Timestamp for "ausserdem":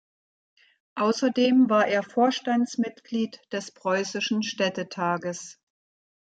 0.95-1.69